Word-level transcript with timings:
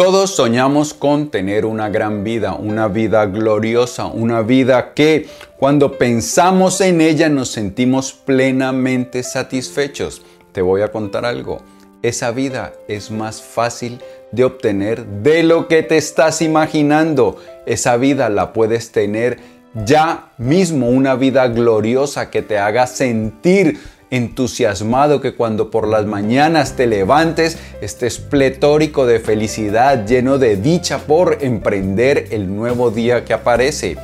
Todos 0.00 0.30
soñamos 0.30 0.94
con 0.94 1.28
tener 1.28 1.66
una 1.66 1.90
gran 1.90 2.24
vida, 2.24 2.54
una 2.54 2.88
vida 2.88 3.26
gloriosa, 3.26 4.06
una 4.06 4.40
vida 4.40 4.94
que 4.94 5.28
cuando 5.58 5.98
pensamos 5.98 6.80
en 6.80 7.02
ella 7.02 7.28
nos 7.28 7.50
sentimos 7.50 8.14
plenamente 8.14 9.22
satisfechos. 9.22 10.22
Te 10.52 10.62
voy 10.62 10.80
a 10.80 10.90
contar 10.90 11.26
algo. 11.26 11.60
Esa 12.00 12.30
vida 12.30 12.72
es 12.88 13.10
más 13.10 13.42
fácil 13.42 14.00
de 14.32 14.44
obtener 14.44 15.04
de 15.04 15.42
lo 15.42 15.68
que 15.68 15.82
te 15.82 15.98
estás 15.98 16.40
imaginando. 16.40 17.36
Esa 17.66 17.98
vida 17.98 18.30
la 18.30 18.54
puedes 18.54 18.92
tener 18.92 19.38
ya 19.84 20.32
mismo, 20.38 20.88
una 20.88 21.14
vida 21.14 21.46
gloriosa 21.48 22.30
que 22.30 22.40
te 22.40 22.56
haga 22.56 22.86
sentir 22.86 23.78
entusiasmado 24.10 25.20
que 25.20 25.34
cuando 25.34 25.70
por 25.70 25.86
las 25.86 26.06
mañanas 26.06 26.76
te 26.76 26.86
levantes 26.86 27.58
estés 27.80 28.18
pletórico 28.18 29.06
de 29.06 29.20
felicidad, 29.20 30.06
lleno 30.06 30.38
de 30.38 30.56
dicha 30.56 30.98
por 30.98 31.38
emprender 31.40 32.28
el 32.30 32.54
nuevo 32.54 32.90
día 32.90 33.24
que 33.24 33.32
aparece. 33.32 33.96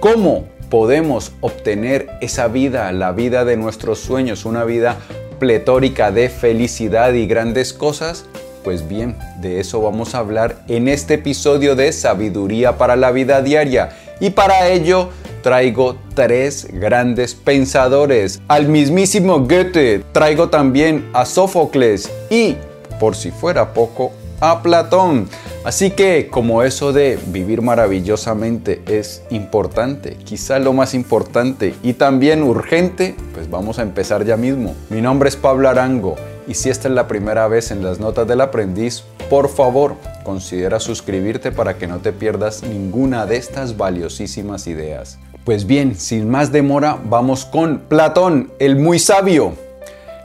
¿Cómo 0.00 0.44
podemos 0.70 1.32
obtener 1.40 2.08
esa 2.20 2.48
vida, 2.48 2.92
la 2.92 3.12
vida 3.12 3.44
de 3.44 3.56
nuestros 3.56 3.98
sueños, 3.98 4.44
una 4.44 4.64
vida 4.64 4.96
pletórica 5.38 6.10
de 6.10 6.28
felicidad 6.28 7.12
y 7.14 7.26
grandes 7.26 7.72
cosas? 7.72 8.26
Pues 8.64 8.86
bien, 8.86 9.16
de 9.40 9.60
eso 9.60 9.80
vamos 9.80 10.14
a 10.14 10.18
hablar 10.18 10.62
en 10.68 10.88
este 10.88 11.14
episodio 11.14 11.74
de 11.74 11.92
Sabiduría 11.92 12.76
para 12.76 12.96
la 12.96 13.12
Vida 13.12 13.40
Diaria. 13.40 13.90
Y 14.20 14.30
para 14.30 14.68
ello 14.68 15.10
traigo 15.42 15.96
tres 16.14 16.68
grandes 16.72 17.34
pensadores. 17.34 18.40
Al 18.48 18.68
mismísimo 18.68 19.40
Goethe, 19.40 20.04
traigo 20.12 20.48
también 20.48 21.08
a 21.12 21.24
Sófocles 21.24 22.10
y, 22.30 22.56
por 22.98 23.16
si 23.16 23.30
fuera 23.30 23.72
poco, 23.72 24.12
a 24.40 24.62
Platón. 24.62 25.28
Así 25.64 25.90
que 25.90 26.28
como 26.28 26.62
eso 26.62 26.92
de 26.92 27.18
vivir 27.26 27.62
maravillosamente 27.62 28.80
es 28.86 29.22
importante, 29.30 30.16
quizá 30.24 30.58
lo 30.58 30.72
más 30.72 30.94
importante 30.94 31.74
y 31.82 31.94
también 31.94 32.42
urgente, 32.42 33.16
pues 33.34 33.50
vamos 33.50 33.78
a 33.78 33.82
empezar 33.82 34.24
ya 34.24 34.36
mismo. 34.36 34.74
Mi 34.88 35.00
nombre 35.02 35.28
es 35.28 35.36
Pablo 35.36 35.68
Arango 35.68 36.16
y 36.46 36.54
si 36.54 36.70
esta 36.70 36.88
es 36.88 36.94
la 36.94 37.08
primera 37.08 37.48
vez 37.48 37.70
en 37.70 37.84
las 37.84 37.98
notas 37.98 38.26
del 38.26 38.40
aprendiz, 38.40 39.02
por 39.28 39.50
favor 39.50 39.96
considera 40.24 40.80
suscribirte 40.80 41.52
para 41.52 41.76
que 41.76 41.86
no 41.86 41.98
te 41.98 42.12
pierdas 42.12 42.62
ninguna 42.62 43.26
de 43.26 43.36
estas 43.36 43.76
valiosísimas 43.76 44.66
ideas. 44.66 45.18
Pues 45.48 45.66
bien, 45.66 45.94
sin 45.94 46.28
más 46.28 46.52
demora, 46.52 46.98
vamos 47.08 47.46
con 47.46 47.78
Platón, 47.88 48.52
el 48.58 48.76
muy 48.76 48.98
sabio. 48.98 49.54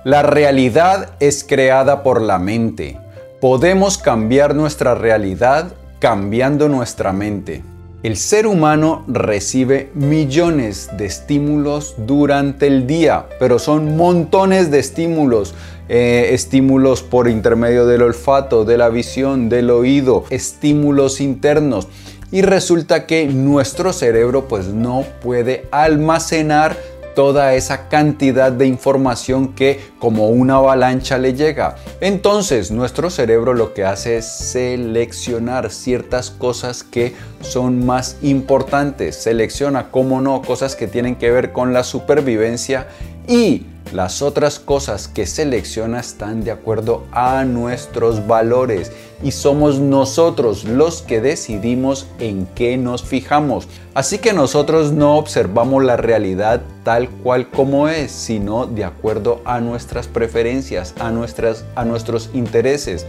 La 0.03 0.21
realidad 0.21 1.11
es 1.21 1.45
creada 1.45 2.03
por 2.03 2.21
la 2.21 2.39
mente. 2.39 2.99
Podemos 3.39 3.97
cambiar 3.97 4.53
nuestra 4.53 4.95
realidad 4.95 5.75
cambiando 5.99 6.67
nuestra 6.67 7.13
mente. 7.13 7.63
El 8.03 8.17
ser 8.17 8.47
humano 8.47 9.05
recibe 9.07 9.91
millones 9.93 10.89
de 10.97 11.05
estímulos 11.05 11.95
durante 11.99 12.67
el 12.67 12.85
día, 12.85 13.27
pero 13.39 13.59
son 13.59 13.95
montones 13.95 14.71
de 14.71 14.79
estímulos. 14.79 15.55
Eh, 15.87 16.31
estímulos 16.31 17.01
por 17.01 17.29
intermedio 17.29 17.85
del 17.85 18.01
olfato, 18.01 18.65
de 18.65 18.77
la 18.77 18.89
visión, 18.89 19.47
del 19.47 19.69
oído, 19.69 20.25
estímulos 20.29 21.21
internos 21.21 21.87
y 22.33 22.41
resulta 22.41 23.05
que 23.05 23.27
nuestro 23.27 23.93
cerebro 23.93 24.47
pues 24.47 24.65
no 24.65 25.05
puede 25.21 25.67
almacenar 25.69 26.75
toda 27.13 27.53
esa 27.53 27.89
cantidad 27.89 28.51
de 28.51 28.65
información 28.65 29.53
que 29.53 29.79
como 29.99 30.29
una 30.29 30.55
avalancha 30.55 31.19
le 31.19 31.35
llega. 31.35 31.75
Entonces 32.01 32.71
nuestro 32.71 33.11
cerebro 33.11 33.53
lo 33.53 33.75
que 33.75 33.85
hace 33.85 34.17
es 34.17 34.25
seleccionar 34.25 35.69
ciertas 35.69 36.31
cosas 36.31 36.83
que 36.83 37.13
son 37.41 37.85
más 37.85 38.17
importantes. 38.23 39.15
Selecciona, 39.15 39.91
como 39.91 40.19
no, 40.19 40.41
cosas 40.41 40.75
que 40.75 40.87
tienen 40.87 41.15
que 41.17 41.29
ver 41.29 41.51
con 41.51 41.71
la 41.71 41.83
supervivencia 41.83 42.87
y 43.27 43.67
las 43.93 44.21
otras 44.21 44.59
cosas 44.59 45.07
que 45.07 45.27
selecciona 45.27 45.99
están 45.99 46.43
de 46.43 46.51
acuerdo 46.51 47.03
a 47.11 47.45
nuestros 47.45 48.25
valores 48.25 48.91
y 49.21 49.31
somos 49.31 49.79
nosotros 49.79 50.65
los 50.65 51.01
que 51.01 51.21
decidimos 51.21 52.07
en 52.19 52.47
qué 52.55 52.75
nos 52.77 53.03
fijamos. 53.03 53.67
Así 53.93 54.17
que 54.17 54.33
nosotros 54.33 54.91
no 54.91 55.17
observamos 55.17 55.83
la 55.83 55.95
realidad 55.95 56.61
tal 56.83 57.09
cual 57.09 57.49
como 57.49 57.87
es, 57.87 58.11
sino 58.11 58.65
de 58.65 58.83
acuerdo 58.83 59.41
a 59.45 59.59
nuestras 59.61 60.07
preferencias, 60.07 60.93
a, 60.99 61.11
nuestras, 61.11 61.63
a 61.75 61.85
nuestros 61.85 62.31
intereses. 62.33 63.05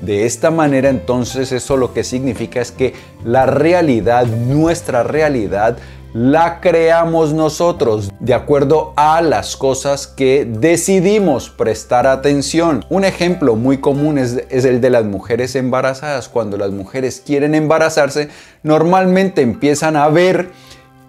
De 0.00 0.26
esta 0.26 0.52
manera 0.52 0.88
entonces 0.88 1.50
eso 1.50 1.76
lo 1.76 1.92
que 1.92 2.04
significa 2.04 2.60
es 2.60 2.70
que 2.70 2.94
la 3.24 3.46
realidad, 3.46 4.26
nuestra 4.26 5.02
realidad, 5.02 5.76
la 6.18 6.58
creamos 6.60 7.32
nosotros 7.32 8.10
de 8.18 8.34
acuerdo 8.34 8.92
a 8.96 9.22
las 9.22 9.56
cosas 9.56 10.08
que 10.08 10.44
decidimos 10.44 11.48
prestar 11.48 12.08
atención. 12.08 12.84
Un 12.88 13.04
ejemplo 13.04 13.54
muy 13.54 13.78
común 13.78 14.18
es, 14.18 14.36
el 14.50 14.80
de 14.80 14.90
las 14.90 15.04
mujeres 15.04 15.54
embarazadas. 15.54 16.28
Cuando 16.28 16.56
las 16.56 16.72
mujeres 16.72 17.22
quieren 17.24 17.54
embarazarse, 17.54 18.30
normalmente 18.64 19.42
empiezan 19.42 19.94
a 19.94 20.08
ver 20.08 20.50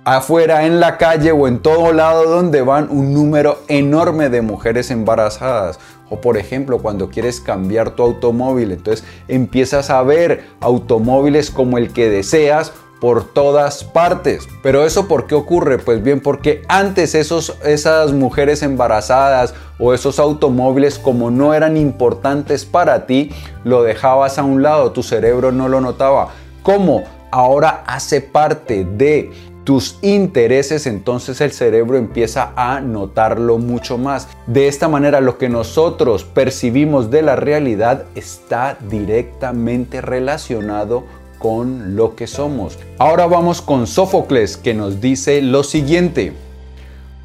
afuera 0.05 0.67
en 0.67 0.79
la 0.79 0.99
calle 0.99 1.31
o 1.31 1.47
en 1.47 1.57
todo 1.57 1.91
lado 1.91 2.29
donde 2.29 2.61
van 2.61 2.87
un 2.91 3.11
número 3.11 3.63
enorme 3.67 4.29
de 4.29 4.43
mujeres 4.43 4.91
embarazadas. 4.91 5.79
O 6.11 6.21
por 6.21 6.37
ejemplo, 6.37 6.83
cuando 6.83 7.09
quieres 7.09 7.41
cambiar 7.41 7.95
tu 7.95 8.03
automóvil, 8.03 8.73
entonces 8.73 9.03
empiezas 9.27 9.89
a 9.89 10.03
ver 10.03 10.43
automóviles 10.59 11.49
como 11.49 11.79
el 11.79 11.93
que 11.93 12.11
deseas 12.11 12.73
por 12.99 13.23
todas 13.23 13.83
partes. 13.83 14.47
Pero 14.61 14.85
eso 14.85 15.07
por 15.07 15.27
qué 15.27 15.35
ocurre? 15.35 15.77
Pues 15.77 16.03
bien, 16.03 16.19
porque 16.19 16.63
antes 16.67 17.15
esos, 17.15 17.57
esas 17.63 18.11
mujeres 18.11 18.61
embarazadas 18.61 19.53
o 19.77 19.93
esos 19.93 20.19
automóviles 20.19 20.99
como 20.99 21.31
no 21.31 21.53
eran 21.53 21.77
importantes 21.77 22.65
para 22.65 23.05
ti, 23.05 23.31
lo 23.63 23.83
dejabas 23.83 24.37
a 24.37 24.43
un 24.43 24.61
lado, 24.61 24.91
tu 24.91 25.03
cerebro 25.03 25.51
no 25.51 25.69
lo 25.69 25.81
notaba. 25.81 26.29
Como 26.63 27.03
ahora 27.31 27.83
hace 27.87 28.21
parte 28.21 28.85
de 28.85 29.31
tus 29.63 29.99
intereses, 30.01 30.87
entonces 30.87 31.41
el 31.41 31.51
cerebro 31.51 31.97
empieza 31.97 32.53
a 32.55 32.81
notarlo 32.81 33.59
mucho 33.59 33.99
más. 33.99 34.27
De 34.47 34.67
esta 34.67 34.87
manera 34.87 35.21
lo 35.21 35.37
que 35.37 35.47
nosotros 35.47 36.23
percibimos 36.23 37.11
de 37.11 37.21
la 37.21 37.35
realidad 37.35 38.05
está 38.15 38.79
directamente 38.89 40.01
relacionado 40.01 41.03
lo 41.41 42.15
que 42.15 42.27
somos. 42.27 42.77
Ahora 42.97 43.25
vamos 43.25 43.61
con 43.61 43.87
Sófocles 43.87 44.57
que 44.57 44.73
nos 44.73 44.99
dice 44.99 45.41
lo 45.41 45.63
siguiente. 45.63 46.33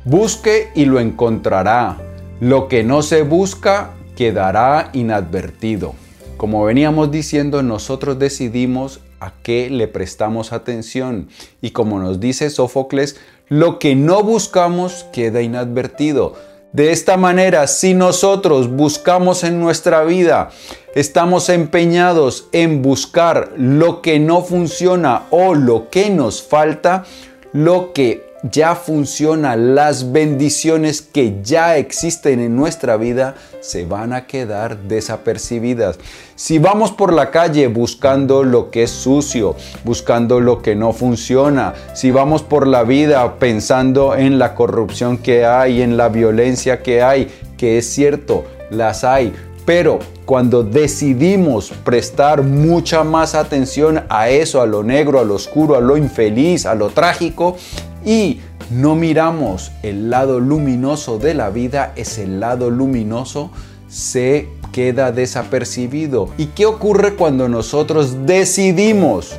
Busque 0.05 0.71
y 0.75 0.85
lo 0.85 1.01
encontrará. 1.01 1.99
Lo 2.41 2.69
que 2.69 2.85
no 2.85 3.03
se 3.03 3.23
busca 3.23 3.95
quedará 4.17 4.91
inadvertido. 4.93 5.95
Como 6.37 6.65
veníamos 6.65 7.11
diciendo, 7.11 7.63
nosotros 7.63 8.19
decidimos 8.19 9.01
a 9.19 9.33
qué 9.43 9.71
le 9.71 9.89
prestamos 9.89 10.53
atención. 10.53 11.29
Y 11.61 11.71
como 11.71 11.99
nos 11.99 12.21
dice 12.21 12.51
Sófocles, 12.51 13.17
lo 13.49 13.79
que 13.79 13.97
no 13.97 14.23
buscamos 14.23 15.05
queda 15.13 15.43
inadvertido. 15.43 16.35
De 16.75 16.91
esta 16.91 17.17
manera, 17.17 17.69
si 17.69 17.95
nosotros 17.95 18.69
buscamos 18.69 19.45
en 19.45 19.61
nuestra 19.61 20.03
vida, 20.03 20.51
estamos 20.97 21.49
empeñados 21.49 22.49
en 22.51 22.83
buscar 22.83 23.53
lo 23.57 24.03
que 24.03 24.19
no 24.19 24.43
funciona 24.43 25.23
o 25.31 25.55
lo 25.55 25.89
que 25.89 26.11
nos 26.11 26.43
falta, 26.43 27.05
lo 27.55 27.93
que 27.93 28.35
ya 28.51 28.75
funciona, 28.75 29.55
las 29.55 30.11
bendiciones 30.13 31.01
que 31.01 31.41
ya 31.43 31.77
existen 31.77 32.41
en 32.41 32.57
nuestra 32.57 32.97
vida 32.97 33.37
se 33.61 33.87
van 33.87 34.13
a 34.13 34.27
quedar 34.27 34.77
desapercibidas. 34.77 35.99
Si 36.35 36.59
vamos 36.59 36.91
por 36.91 37.13
la 37.13 37.31
calle 37.31 37.69
buscando 37.69 38.43
lo 38.43 38.73
que 38.73 38.83
es 38.83 38.91
sucio, 38.91 39.55
buscando 39.85 40.41
lo 40.41 40.63
que 40.63 40.75
no 40.75 40.93
funciona, 40.93 41.75
si 41.95 42.11
vamos 42.11 42.43
por 42.43 42.67
la 42.67 42.83
vida 42.83 43.39
pensando 43.39 44.17
en 44.17 44.41
la 44.41 44.57
corrupción 44.57 45.17
que 45.17 45.47
hay, 45.47 45.81
en 45.81 45.97
la 45.97 46.09
violencia 46.09 46.83
que 46.83 47.03
hay, 47.03 47.29
que 47.57 47.79
es 47.79 47.89
cierto, 47.89 48.45
las 48.69 49.05
hay, 49.05 49.33
pero 49.65 49.99
cuando 50.25 50.63
decidimos 50.63 51.71
prestar 51.85 52.43
mucha 52.43 53.05
más 53.05 53.35
atención 53.35 54.05
a 54.09 54.29
eso, 54.29 54.61
a 54.61 54.67
lo 54.67 54.83
negro, 54.83 55.21
a 55.21 55.25
lo 55.25 55.35
oscuro, 55.35 55.77
a 55.77 55.81
lo 55.81 55.97
infeliz, 55.97 56.67
a 56.67 56.75
lo 56.75 56.91
trágico, 56.91 57.57
y 58.05 58.41
no 58.71 58.95
miramos 58.95 59.73
el 59.83 60.11
lado 60.11 60.41
luminoso 60.41 61.19
de 61.19 61.35
la 61.35 61.51
vida, 61.51 61.93
ese 61.97 62.27
lado 62.27 62.71
luminoso 62.71 63.51
se 63.89 64.49
queda 64.73 65.13
desapercibido. 65.13 66.29
¿Y 66.37 66.47
qué 66.47 66.67
ocurre 66.67 67.15
cuando 67.15 67.49
nosotros 67.49 68.27
decidimos 68.27 69.37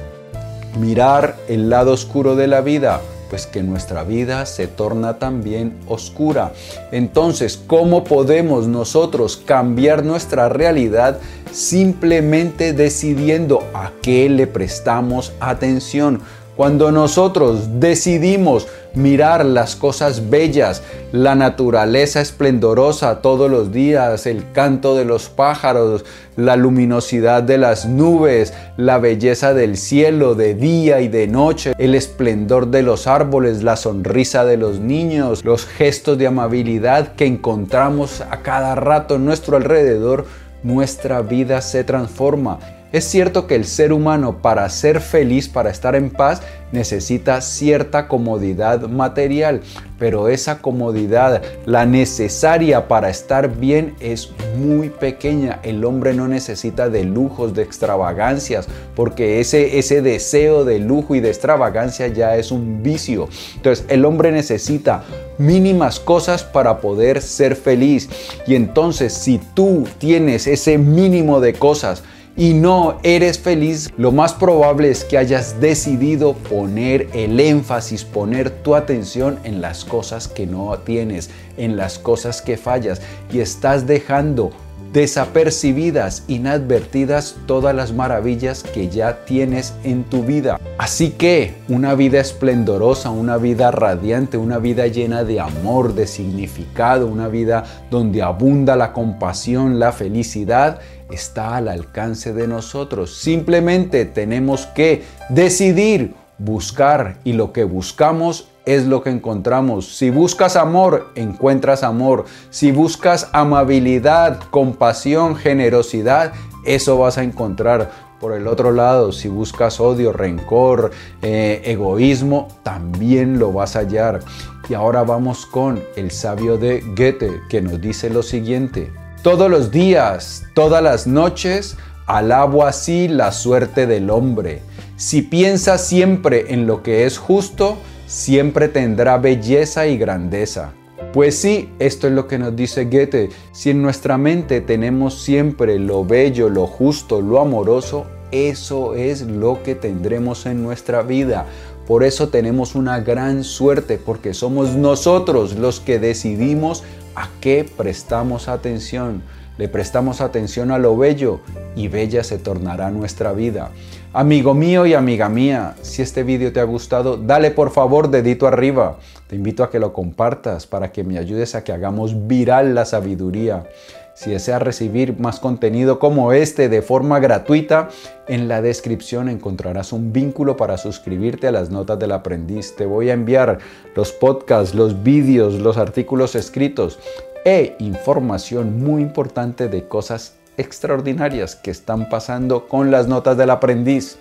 mirar 0.79 1.37
el 1.47 1.69
lado 1.69 1.91
oscuro 1.91 2.35
de 2.35 2.47
la 2.47 2.61
vida? 2.61 3.01
Pues 3.29 3.45
que 3.45 3.63
nuestra 3.63 4.03
vida 4.03 4.45
se 4.45 4.67
torna 4.67 5.19
también 5.19 5.77
oscura. 5.87 6.53
Entonces, 6.91 7.59
¿cómo 7.67 8.03
podemos 8.03 8.67
nosotros 8.67 9.37
cambiar 9.37 10.03
nuestra 10.03 10.49
realidad 10.49 11.19
simplemente 11.51 12.73
decidiendo 12.73 13.63
a 13.73 13.91
qué 14.01 14.29
le 14.29 14.47
prestamos 14.47 15.33
atención? 15.39 16.21
Cuando 16.55 16.89
nosotros 16.89 17.81
decidimos 17.81 18.67
mirar 18.93 19.43
las 19.43 19.75
cosas 19.75 20.29
bellas, 20.29 20.83
la 21.11 21.35
naturaleza 21.35 22.21
esplendorosa 22.21 23.21
todos 23.21 23.51
los 23.51 23.73
días, 23.73 24.25
el 24.25 24.53
canto 24.53 24.95
de 24.95 25.03
los 25.03 25.27
pájaros, 25.27 26.05
la 26.37 26.55
luminosidad 26.55 27.43
de 27.43 27.57
las 27.57 27.85
nubes, 27.87 28.53
la 28.77 28.99
belleza 28.99 29.53
del 29.53 29.75
cielo 29.75 30.33
de 30.33 30.55
día 30.55 31.01
y 31.01 31.09
de 31.09 31.27
noche, 31.27 31.73
el 31.77 31.93
esplendor 31.93 32.67
de 32.67 32.83
los 32.83 33.05
árboles, 33.05 33.61
la 33.61 33.75
sonrisa 33.75 34.45
de 34.45 34.55
los 34.55 34.79
niños, 34.79 35.43
los 35.43 35.65
gestos 35.65 36.17
de 36.17 36.27
amabilidad 36.27 37.15
que 37.15 37.25
encontramos 37.25 38.21
a 38.21 38.43
cada 38.43 38.75
rato 38.75 39.15
en 39.15 39.25
nuestro 39.25 39.57
alrededor, 39.57 40.25
nuestra 40.63 41.21
vida 41.21 41.59
se 41.59 41.83
transforma 41.83 42.59
es 42.95 43.03
cierto 43.03 43.45
que 43.45 43.55
el 43.55 43.65
ser 43.65 43.91
humano 43.91 44.41
para 44.41 44.69
ser 44.69 45.01
feliz, 45.01 45.49
para 45.49 45.69
estar 45.69 45.95
en 45.95 46.09
paz, 46.09 46.41
necesita 46.71 47.41
cierta 47.41 48.07
comodidad 48.07 48.87
material, 48.87 49.59
pero 49.99 50.29
esa 50.29 50.59
comodidad, 50.59 51.41
la 51.65 51.85
necesaria 51.85 52.87
para 52.87 53.09
estar 53.09 53.57
bien, 53.57 53.95
es 53.99 54.29
muy 54.57 54.89
pequeña. 54.89 55.59
El 55.63 55.83
hombre 55.83 56.13
no 56.13 56.29
necesita 56.29 56.89
de 56.89 57.03
lujos, 57.03 57.53
de 57.53 57.63
extravagancias, 57.63 58.67
porque 58.95 59.41
ese, 59.41 59.77
ese 59.77 60.01
deseo 60.01 60.63
de 60.63 60.79
lujo 60.79 61.15
y 61.15 61.19
de 61.19 61.27
extravagancia 61.27 62.07
ya 62.07 62.37
es 62.37 62.49
un 62.49 62.81
vicio. 62.81 63.27
Entonces 63.57 63.85
el 63.89 64.05
hombre 64.05 64.31
necesita 64.31 65.03
mínimas 65.37 65.99
cosas 65.99 66.45
para 66.45 66.79
poder 66.79 67.21
ser 67.21 67.57
feliz. 67.57 68.07
Y 68.47 68.55
entonces 68.55 69.11
si 69.11 69.41
tú 69.53 69.85
tienes 69.97 70.47
ese 70.47 70.77
mínimo 70.77 71.41
de 71.41 71.51
cosas, 71.51 72.03
y 72.37 72.53
no 72.53 72.97
eres 73.03 73.39
feliz, 73.39 73.89
lo 73.97 74.11
más 74.11 74.33
probable 74.33 74.89
es 74.89 75.05
que 75.05 75.17
hayas 75.17 75.61
decidido 75.61 76.33
poner 76.33 77.07
el 77.13 77.39
énfasis, 77.39 78.03
poner 78.03 78.49
tu 78.49 78.75
atención 78.75 79.39
en 79.43 79.61
las 79.61 79.85
cosas 79.85 80.27
que 80.27 80.45
no 80.45 80.77
tienes, 80.79 81.29
en 81.57 81.77
las 81.77 81.97
cosas 81.97 82.41
que 82.41 82.57
fallas 82.57 83.01
y 83.31 83.39
estás 83.39 83.87
dejando 83.87 84.51
desapercibidas, 84.95 86.23
inadvertidas 86.29 87.35
todas 87.47 87.75
las 87.75 87.91
maravillas 87.91 88.63
que 88.63 88.87
ya 88.87 89.25
tienes 89.25 89.73
en 89.83 90.05
tu 90.05 90.23
vida. 90.23 90.57
Así 90.77 91.11
que 91.11 91.53
una 91.67 91.95
vida 91.95 92.21
esplendorosa, 92.21 93.09
una 93.09 93.35
vida 93.35 93.71
radiante, 93.71 94.37
una 94.37 94.57
vida 94.57 94.87
llena 94.87 95.25
de 95.25 95.41
amor, 95.41 95.95
de 95.95 96.07
significado, 96.07 97.07
una 97.07 97.27
vida 97.27 97.65
donde 97.91 98.21
abunda 98.21 98.77
la 98.77 98.93
compasión, 98.93 99.79
la 99.79 99.91
felicidad, 99.91 100.79
está 101.11 101.57
al 101.57 101.67
alcance 101.67 102.31
de 102.31 102.47
nosotros. 102.47 103.17
Simplemente 103.17 104.05
tenemos 104.05 104.65
que 104.65 105.03
decidir 105.27 106.13
buscar 106.37 107.17
y 107.25 107.33
lo 107.33 107.51
que 107.51 107.65
buscamos 107.65 108.47
es 108.65 108.85
lo 108.85 109.03
que 109.03 109.09
encontramos. 109.09 109.95
Si 109.95 110.09
buscas 110.09 110.55
amor, 110.55 111.11
encuentras 111.15 111.83
amor. 111.83 112.25
Si 112.49 112.71
buscas 112.71 113.29
amabilidad, 113.31 114.39
compasión, 114.49 115.35
generosidad, 115.35 116.33
eso 116.65 116.97
vas 116.97 117.17
a 117.17 117.23
encontrar. 117.23 117.91
Por 118.19 118.33
el 118.33 118.47
otro 118.47 118.71
lado, 118.71 119.11
si 119.11 119.27
buscas 119.27 119.79
odio, 119.79 120.11
rencor, 120.11 120.91
eh, 121.21 121.61
egoísmo, 121.65 122.47
también 122.63 123.39
lo 123.39 123.51
vas 123.51 123.75
a 123.75 123.79
hallar. 123.79 124.21
Y 124.67 124.73
ahora 124.73 125.03
vamos 125.03 125.45
con 125.45 125.83
el 125.95 126.09
sabio 126.11 126.57
de 126.57 126.81
Goethe, 126.95 127.41
que 127.49 127.61
nos 127.61 127.79
dice 127.81 128.09
lo 128.09 128.23
siguiente. 128.23 128.91
Todos 129.21 129.49
los 129.51 129.69
días, 129.69 130.43
todas 130.55 130.81
las 130.81 131.07
noches, 131.07 131.77
alabo 132.07 132.65
así 132.65 133.07
la 133.07 133.31
suerte 133.31 133.85
del 133.85 134.09
hombre. 134.09 134.61
Si 134.95 135.21
piensa 135.21 135.77
siempre 135.77 136.53
en 136.53 136.67
lo 136.67 136.83
que 136.83 137.05
es 137.05 137.17
justo, 137.17 137.77
siempre 138.05 138.67
tendrá 138.67 139.17
belleza 139.17 139.87
y 139.87 139.97
grandeza. 139.97 140.73
Pues 141.13 141.35
sí, 141.35 141.69
esto 141.79 142.07
es 142.07 142.13
lo 142.13 142.27
que 142.27 142.37
nos 142.37 142.55
dice 142.55 142.85
Goethe. 142.85 143.29
Si 143.51 143.69
en 143.69 143.81
nuestra 143.81 144.17
mente 144.17 144.61
tenemos 144.61 145.21
siempre 145.21 145.79
lo 145.79 146.05
bello, 146.05 146.49
lo 146.49 146.67
justo, 146.67 147.21
lo 147.21 147.39
amoroso, 147.39 148.05
eso 148.31 148.95
es 148.95 149.21
lo 149.21 149.63
que 149.63 149.75
tendremos 149.75 150.45
en 150.45 150.61
nuestra 150.63 151.01
vida. 151.01 151.45
Por 151.87 152.03
eso 152.03 152.29
tenemos 152.29 152.75
una 152.75 152.99
gran 152.99 153.43
suerte, 153.43 153.99
porque 154.03 154.33
somos 154.33 154.75
nosotros 154.75 155.55
los 155.55 155.79
que 155.79 155.99
decidimos 155.99 156.83
¿A 157.15 157.29
qué 157.39 157.65
prestamos 157.77 158.49
atención? 158.49 159.23
Le 159.57 159.69
prestamos 159.69 160.19
atención 160.19 160.71
a 160.71 160.77
lo 160.77 160.97
bello 160.97 161.39
y 161.75 161.87
bella 161.87 162.23
se 162.23 162.37
tornará 162.37 162.91
nuestra 162.91 163.31
vida. 163.31 163.71
Amigo 164.11 164.53
mío 164.53 164.85
y 164.85 164.93
amiga 164.93 165.29
mía, 165.29 165.75
si 165.81 166.01
este 166.01 166.23
video 166.23 166.51
te 166.51 166.59
ha 166.59 166.65
gustado, 166.65 167.17
dale 167.17 167.51
por 167.51 167.71
favor 167.71 168.09
dedito 168.09 168.47
arriba. 168.47 168.97
Te 169.27 169.35
invito 169.35 169.63
a 169.63 169.69
que 169.69 169.79
lo 169.79 169.93
compartas 169.93 170.67
para 170.67 170.91
que 170.91 171.03
me 171.03 171.17
ayudes 171.17 171.55
a 171.55 171.63
que 171.63 171.71
hagamos 171.71 172.27
viral 172.27 172.75
la 172.75 172.85
sabiduría. 172.85 173.65
Si 174.15 174.31
deseas 174.31 174.61
recibir 174.61 175.19
más 175.19 175.41
contenido 175.41 175.99
como 175.99 176.31
este 176.31 176.69
de 176.69 176.81
forma 176.81 177.19
gratuita, 177.19 177.89
en 178.27 178.47
la 178.47 178.61
descripción 178.61 179.27
encontrarás 179.27 179.91
un 179.91 180.13
vínculo 180.13 180.55
para 180.55 180.77
suscribirte 180.77 181.47
a 181.47 181.51
las 181.51 181.69
notas 181.69 181.99
del 181.99 182.13
aprendiz. 182.13 182.75
Te 182.77 182.85
voy 182.85 183.09
a 183.09 183.13
enviar 183.13 183.59
los 183.93 184.13
podcasts, 184.13 184.73
los 184.73 185.03
vídeos, 185.03 185.55
los 185.55 185.77
artículos 185.77 186.35
escritos 186.35 186.97
e 187.43 187.75
información 187.79 188.81
muy 188.81 189.01
importante 189.01 189.67
de 189.67 189.87
cosas 189.87 190.35
extraordinarias 190.57 191.57
que 191.57 191.71
están 191.71 192.07
pasando 192.07 192.69
con 192.69 192.91
las 192.91 193.09
notas 193.09 193.37
del 193.37 193.49
aprendiz. 193.49 194.17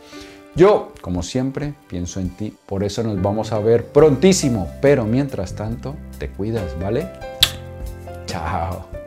Yo, 0.57 0.93
como 1.01 1.23
siempre, 1.23 1.75
pienso 1.89 2.19
en 2.19 2.31
ti, 2.31 2.57
por 2.67 2.83
eso 2.83 3.05
nos 3.05 3.23
vamos 3.23 3.53
a 3.53 3.61
ver 3.61 3.87
prontísimo, 3.87 4.69
pero 4.81 5.05
mientras 5.05 5.55
tanto, 5.55 5.95
te 6.19 6.31
cuidas, 6.31 6.77
¿vale? 6.81 7.09
Chao. 8.27 9.04